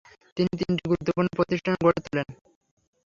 তিনি 0.37 0.51
তিনটি 0.59 0.83
গুরুত্বপূর্ণ 0.89 1.27
প্রতিষ্ঠান 1.37 1.73
গড়ে 1.83 1.99
তোলেন। 2.05 2.27